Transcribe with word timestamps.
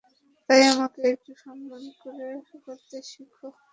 তাই 0.49 0.61
আমাকে 0.73 1.01
একটু 1.13 1.31
সম্মান 1.43 1.83
করতে 2.65 2.97
শিখ? 3.03 3.33